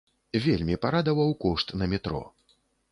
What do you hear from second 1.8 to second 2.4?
на метро.